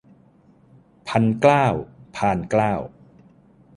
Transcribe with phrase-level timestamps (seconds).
[1.07, 1.67] พันเกล้า
[2.15, 2.73] พานเกล้า